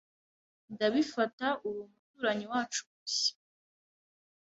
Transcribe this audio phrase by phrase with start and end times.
[0.73, 3.33] Ndabifata uri umuturanyi wacu mushya.